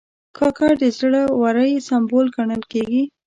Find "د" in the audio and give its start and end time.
0.83-0.83